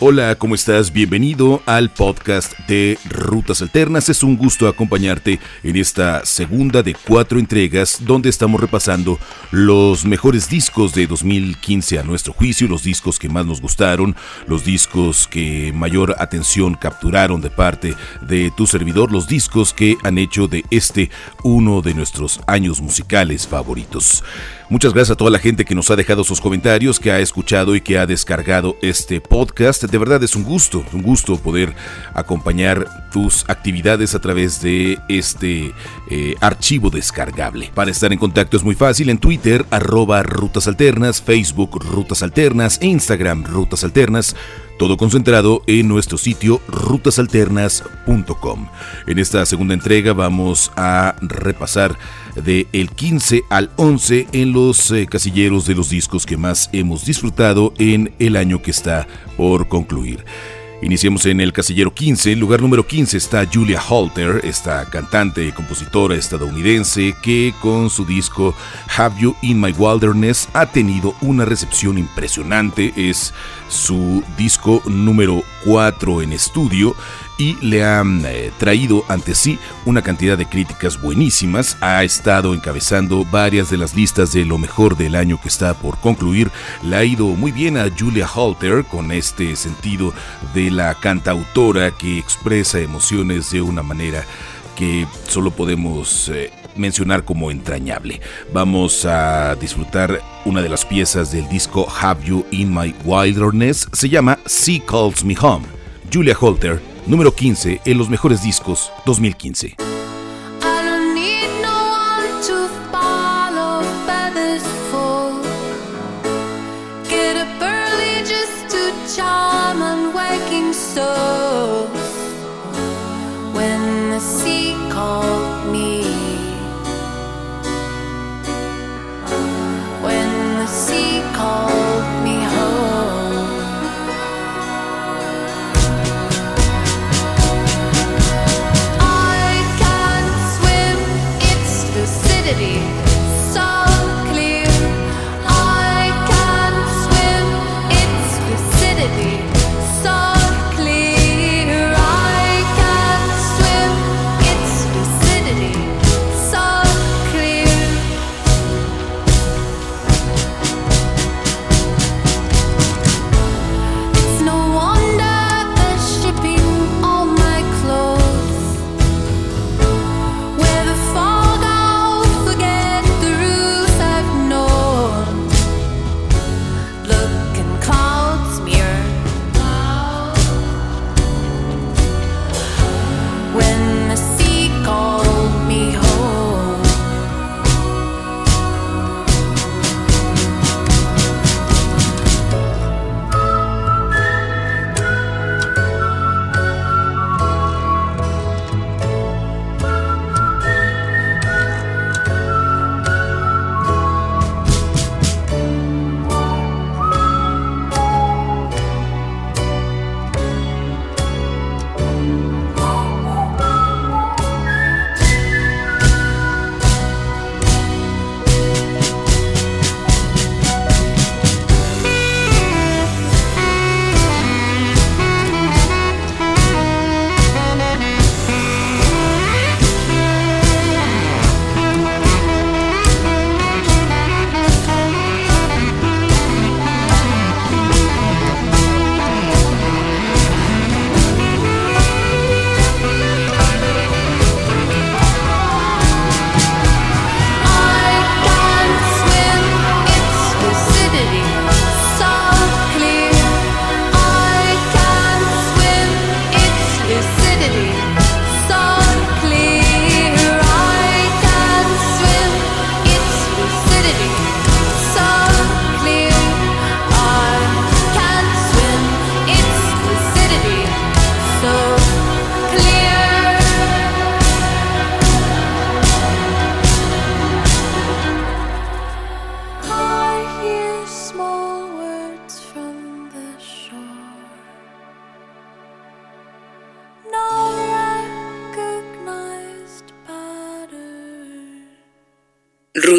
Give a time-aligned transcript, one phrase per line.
[0.00, 0.92] Hola, ¿cómo estás?
[0.92, 4.08] Bienvenido al podcast de Rutas Alternas.
[4.08, 9.20] Es un gusto acompañarte en esta segunda de cuatro entregas donde estamos repasando
[9.52, 14.16] los mejores discos de 2015 a nuestro juicio, los discos que más nos gustaron,
[14.48, 20.18] los discos que mayor atención capturaron de parte de tu servidor, los discos que han
[20.18, 21.08] hecho de este
[21.44, 24.24] uno de nuestros años musicales favoritos.
[24.74, 27.76] Muchas gracias a toda la gente que nos ha dejado sus comentarios, que ha escuchado
[27.76, 29.84] y que ha descargado este podcast.
[29.84, 31.72] De verdad es un gusto, un gusto poder
[32.12, 35.72] acompañar tus actividades a través de este
[36.10, 37.70] eh, archivo descargable.
[37.72, 42.82] Para estar en contacto es muy fácil en Twitter, arroba Rutas Alternas, Facebook Rutas Alternas
[42.82, 44.34] Instagram Rutas Alternas
[44.78, 48.68] todo concentrado en nuestro sitio rutasalternas.com.
[49.06, 51.96] En esta segunda entrega vamos a repasar
[52.34, 57.04] de el 15 al 11 en los eh, casilleros de los discos que más hemos
[57.04, 60.24] disfrutado en el año que está por concluir.
[60.82, 62.32] Iniciemos en el casillero 15.
[62.32, 68.04] En lugar número 15 está Julia Holter, esta cantante y compositora estadounidense que con su
[68.04, 68.54] disco
[68.96, 72.92] Have You in My Wilderness ha tenido una recepción impresionante.
[72.96, 73.32] Es
[73.68, 76.94] su disco número 4 en estudio
[77.38, 81.76] y le han eh, traído ante sí una cantidad de críticas buenísimas.
[81.80, 85.98] Ha estado encabezando varias de las listas de lo mejor del año que está por
[85.98, 86.50] concluir.
[86.82, 90.12] Le ha ido muy bien a Julia Halter con este sentido
[90.54, 94.24] de la cantautora que expresa emociones de una manera
[94.76, 98.20] que solo podemos eh, mencionar como entrañable.
[98.52, 103.88] Vamos a disfrutar una de las piezas del disco Have You in My Wilderness.
[103.92, 105.66] Se llama Sea Calls Me Home.
[106.12, 109.93] Julia Holter, número 15 en los mejores discos 2015.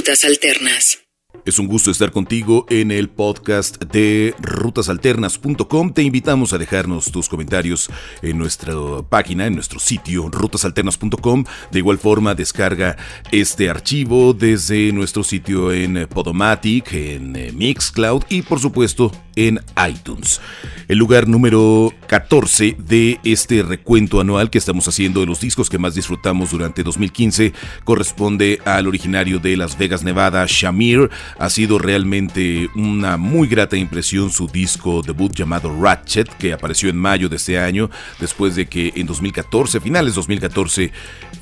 [0.09, 1.04] Alternas.
[1.45, 5.93] Es un gusto estar contigo en el podcast de rutasalternas.com.
[5.93, 7.87] Te invitamos a dejarnos tus comentarios
[8.23, 8.73] en nuestra
[9.07, 11.43] página, en nuestro sitio rutasalternas.com.
[11.69, 12.97] De igual forma, descarga
[13.31, 20.41] este archivo desde nuestro sitio en Podomatic, en eh, Mixcloud y por supuesto en iTunes.
[20.87, 25.77] El lugar número 14 de este recuento anual que estamos haciendo de los discos que
[25.77, 27.53] más disfrutamos durante 2015
[27.83, 34.29] corresponde al originario de Las Vegas, Nevada, Shamir ha sido realmente una muy grata impresión
[34.29, 37.89] su disco debut llamado Ratchet, que apareció en mayo de este año,
[38.19, 40.91] después de que en 2014, finales 2014,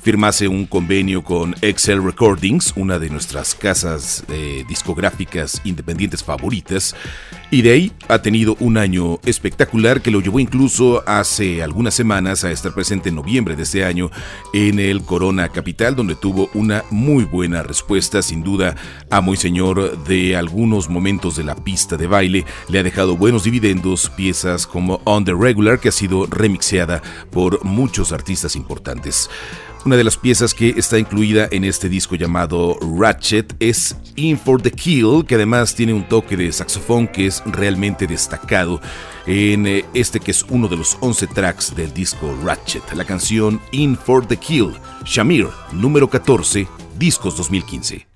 [0.02, 6.94] firmase un convenio con Excel Recordings, una de nuestras casas eh, discográficas independientes favoritas,
[7.54, 12.50] y de ha tenido un año espectacular que lo llevó incluso hace algunas semanas a
[12.50, 14.10] estar presente en noviembre de este año
[14.52, 18.74] en el Corona Capital, donde tuvo una muy buena respuesta, sin duda,
[19.08, 23.44] a muy señor de algunos momentos de la pista de baile, le ha dejado buenos
[23.44, 29.30] dividendos, piezas como On the Regular, que ha sido remixeada por muchos artistas importantes.
[29.84, 34.62] Una de las piezas que está incluida en este disco llamado Ratchet es In for
[34.62, 38.80] the Kill, que además tiene un toque de saxofón que es realmente destacado
[39.26, 43.60] en eh, este que es uno de los 11 tracks del disco Ratchet, la canción
[43.72, 44.72] In for the Kill,
[45.04, 46.66] Shamir, número 14,
[46.96, 48.06] Discos 2015.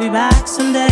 [0.00, 0.89] I'll be back someday.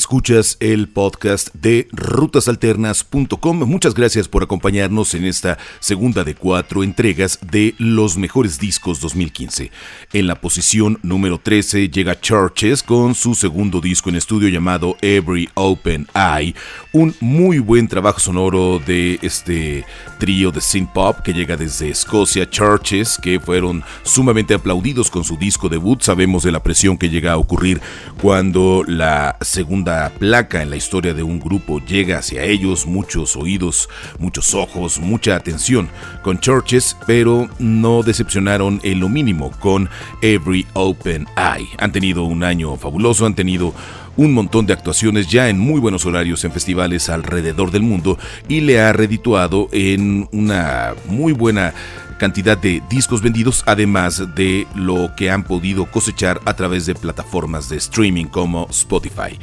[0.00, 3.58] Escuchas el podcast de rutasalternas.com.
[3.68, 9.70] Muchas gracias por acompañarnos en esta segunda de cuatro entregas de los mejores discos 2015.
[10.14, 15.50] En la posición número 13 llega Churches con su segundo disco en estudio llamado Every
[15.52, 16.54] Open Eye,
[16.94, 19.84] un muy buen trabajo sonoro de este
[20.18, 25.36] trío de synth pop que llega desde Escocia, Churches, que fueron sumamente aplaudidos con su
[25.36, 26.00] disco debut.
[26.00, 27.82] Sabemos de la presión que llega a ocurrir
[28.18, 33.88] cuando la segunda placa en la historia de un grupo llega hacia ellos, muchos oídos,
[34.18, 35.88] muchos ojos, mucha atención
[36.22, 39.88] con Churches, pero no decepcionaron en lo mínimo con
[40.22, 41.68] Every Open Eye.
[41.78, 43.74] Han tenido un año fabuloso, han tenido
[44.16, 48.18] un montón de actuaciones ya en muy buenos horarios en festivales alrededor del mundo
[48.48, 51.74] y le ha redituado en una muy buena
[52.20, 57.70] cantidad de discos vendidos, además de lo que han podido cosechar a través de plataformas
[57.70, 59.38] de streaming como Spotify.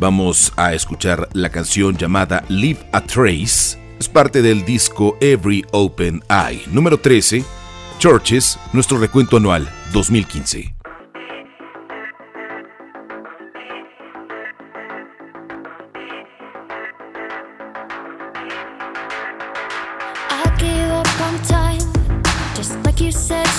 [0.00, 3.78] Vamos a escuchar la canción llamada Leave a Trace.
[3.98, 7.44] Es parte del disco Every Open Eye, número 13,
[7.98, 10.80] Churches, nuestro recuento anual 2015.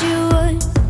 [0.02, 0.81] Really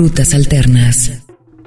[0.00, 1.12] Rutas Alternas.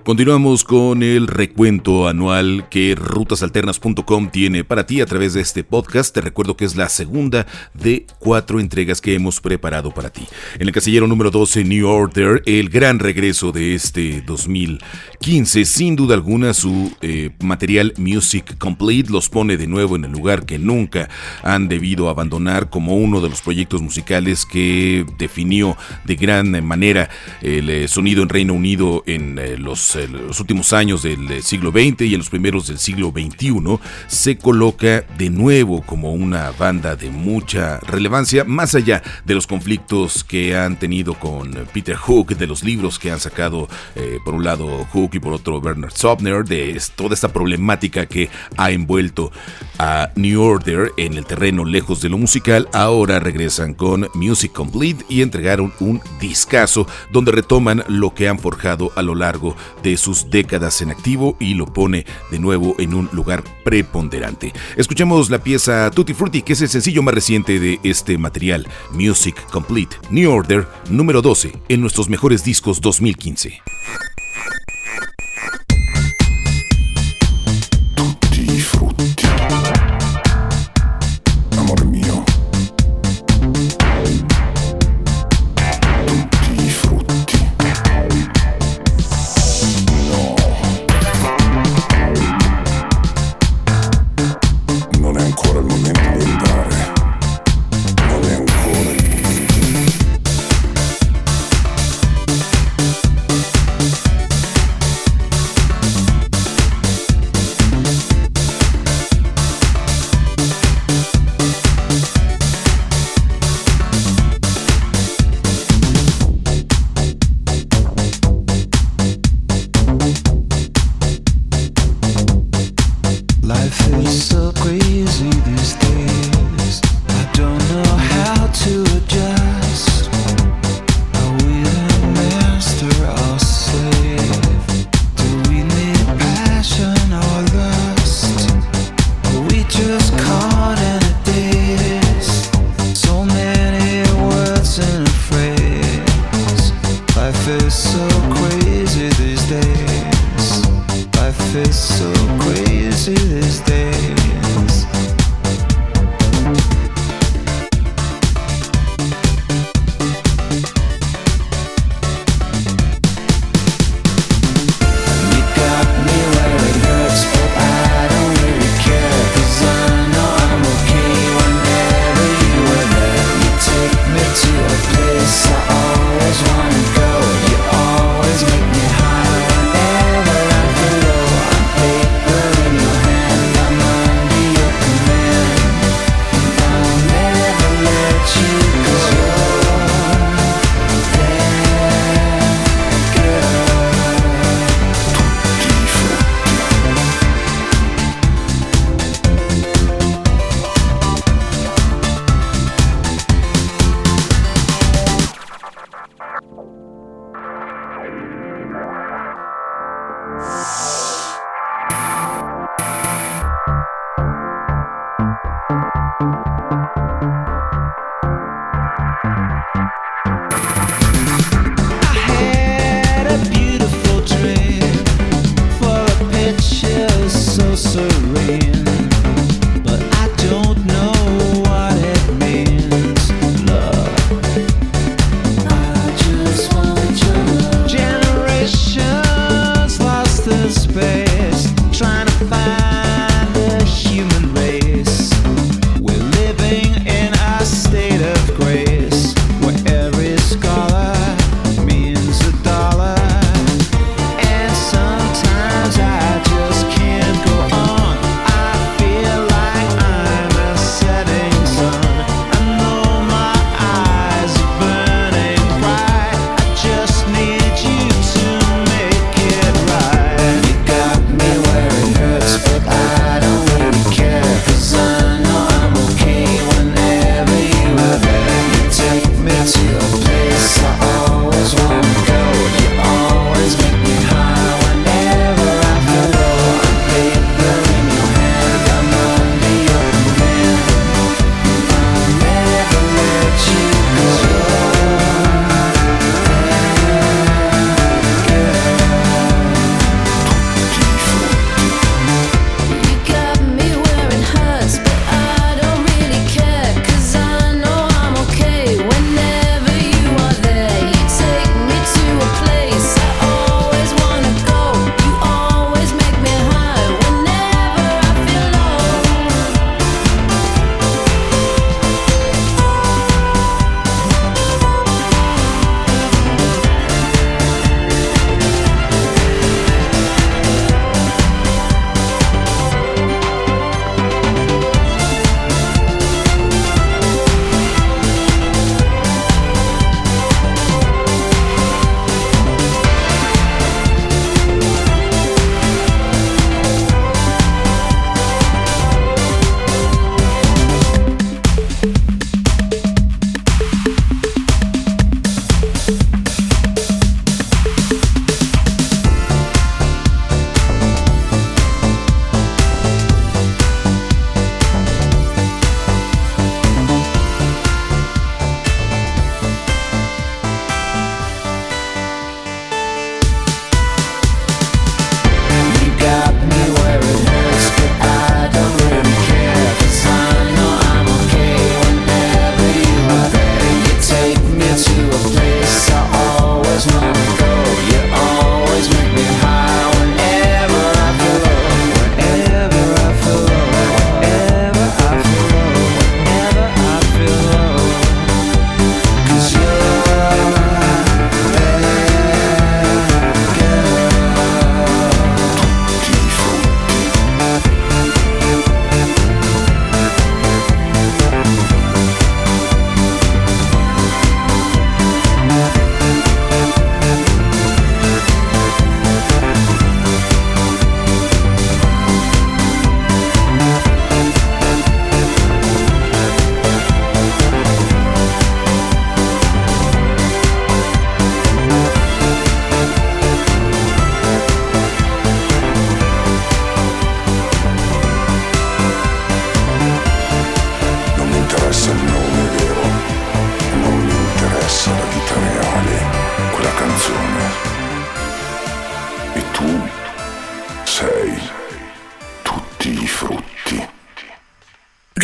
[0.04, 6.14] Continuamos con el recuento anual que rutasalternas.com tiene para ti a través de este podcast.
[6.14, 10.28] Te recuerdo que es la segunda de cuatro entregas que hemos preparado para ti.
[10.60, 15.64] En el casillero número 12, New Order, el gran regreso de este 2015.
[15.64, 20.46] Sin duda alguna, su eh, material Music Complete los pone de nuevo en el lugar
[20.46, 21.08] que nunca
[21.44, 27.10] han debido abandonar como uno de los proyectos musicales que definió de gran manera
[27.42, 31.72] el eh, sonido en Reino Unido en eh, los los últimos años del eh, siglo
[31.72, 36.96] XX y en los primeros del siglo XXI, se coloca de nuevo como una banda
[36.96, 42.48] de mucha relevancia, más allá de los conflictos que han tenido con Peter Hook, de
[42.48, 46.44] los libros que han sacado eh, por un lado Hook y por otro Bernard Sopner,
[46.44, 49.32] de toda esta problemática que ha envuelto
[49.80, 55.06] a New Order en el terreno lejos de lo musical, ahora regresan con Music Complete
[55.10, 60.30] y entregaron un discazo donde retoman lo que han forjado a lo largo de sus
[60.30, 64.54] décadas en activo y lo pone de nuevo en un lugar preponderante.
[64.78, 69.36] Escuchemos la pieza Tutti Frutti, que es el sencillo más reciente de este material, Music
[69.52, 73.62] Complete, New Order, número 12, en nuestros mejores discos 2015.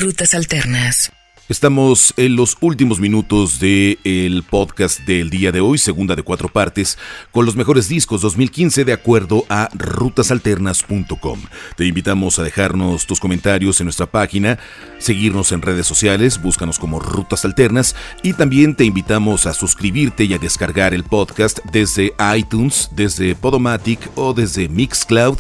[0.10, 1.12] Rutas Alternas.
[1.50, 6.50] Estamos en los últimos minutos del el podcast del día de hoy, segunda de cuatro
[6.50, 6.98] partes,
[7.30, 11.42] con los mejores discos 2015 de acuerdo a rutasalternas.com.
[11.78, 14.58] Te invitamos a dejarnos tus comentarios en nuestra página,
[14.98, 20.34] seguirnos en redes sociales, búscanos como Rutas Alternas y también te invitamos a suscribirte y
[20.34, 25.38] a descargar el podcast desde iTunes, desde Podomatic o desde Mixcloud.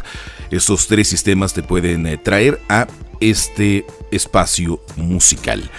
[0.52, 2.88] Esos tres sistemas te pueden eh, traer a
[3.20, 5.70] este espacio musical.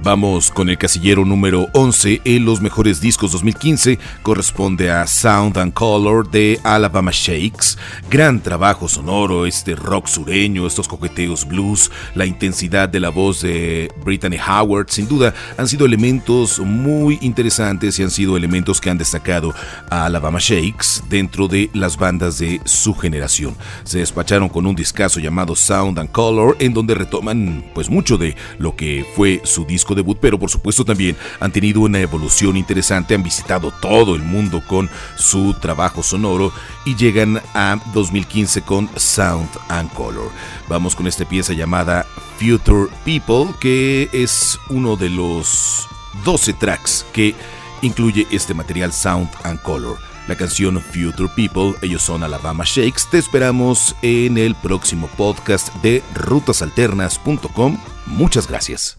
[0.00, 5.72] Vamos con el casillero número 11 en los mejores discos 2015, corresponde a Sound and
[5.72, 7.76] Color de Alabama Shakes.
[8.08, 13.90] Gran trabajo sonoro, este rock sureño, estos coqueteos blues, la intensidad de la voz de
[14.04, 18.98] Brittany Howard, sin duda han sido elementos muy interesantes y han sido elementos que han
[18.98, 19.52] destacado
[19.90, 23.56] a Alabama Shakes dentro de las bandas de su generación.
[23.82, 28.36] Se despacharon con un discazo llamado Sound and Color en donde retoman pues mucho de
[28.58, 33.14] lo que fue su disco debut, pero por supuesto también han tenido una evolución interesante,
[33.14, 36.52] han visitado todo el mundo con su trabajo sonoro
[36.84, 40.30] y llegan a 2015 con Sound and Color.
[40.68, 42.06] Vamos con esta pieza llamada
[42.38, 45.88] Future People, que es uno de los
[46.24, 47.34] 12 tracks que
[47.82, 50.07] incluye este material Sound and Color.
[50.28, 53.04] La canción Future People, ellos son Alabama Shakes.
[53.10, 57.78] Te esperamos en el próximo podcast de rutasalternas.com.
[58.04, 58.98] Muchas gracias.